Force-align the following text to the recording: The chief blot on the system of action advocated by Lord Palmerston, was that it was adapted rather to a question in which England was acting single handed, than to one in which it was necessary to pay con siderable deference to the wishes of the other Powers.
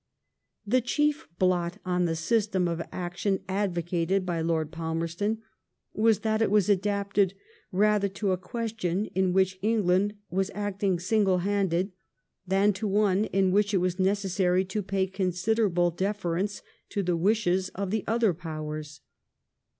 The 0.65 0.81
chief 0.81 1.27
blot 1.37 1.77
on 1.85 2.05
the 2.05 2.15
system 2.15 2.67
of 2.67 2.81
action 2.91 3.43
advocated 3.47 4.25
by 4.25 4.41
Lord 4.41 4.71
Palmerston, 4.71 5.43
was 5.93 6.21
that 6.21 6.41
it 6.41 6.49
was 6.49 6.69
adapted 6.69 7.35
rather 7.71 8.07
to 8.09 8.31
a 8.31 8.37
question 8.37 9.05
in 9.13 9.31
which 9.31 9.59
England 9.61 10.15
was 10.31 10.49
acting 10.55 10.99
single 10.99 11.37
handed, 11.45 11.91
than 12.47 12.73
to 12.73 12.87
one 12.87 13.25
in 13.25 13.51
which 13.51 13.75
it 13.75 13.77
was 13.77 13.99
necessary 13.99 14.65
to 14.65 14.81
pay 14.81 15.05
con 15.05 15.27
siderable 15.27 15.95
deference 15.95 16.63
to 16.89 17.03
the 17.03 17.15
wishes 17.15 17.69
of 17.75 17.91
the 17.91 18.03
other 18.07 18.33
Powers. 18.33 19.01